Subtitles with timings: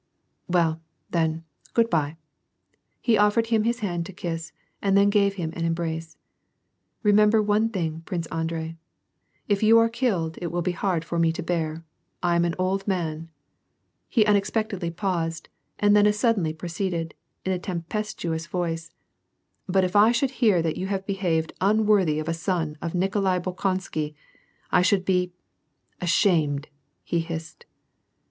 [0.47, 0.81] "Well,
[1.11, 1.43] then,
[1.75, 2.17] good by."
[3.01, 6.17] He ofForod him his hand to kiss, and then gave him an embrace."
[7.03, 8.77] Remember one thing, Prince Andrei;
[9.47, 11.85] if you are killed it will be hard for me to bear;
[12.23, 13.29] I am an old man
[14.09, 17.13] "—He unexpectedly i)aused, and then as sud denly proceeded,
[17.45, 18.89] in a tempestuous voice:
[19.67, 23.37] "But if I should hear that you had behaved unworthy of a son of Nikolai
[23.37, 24.15] Rolkonsky,
[24.71, 25.31] I should be—
[26.01, 26.69] ashamed,"
[27.03, 27.67] he hissed.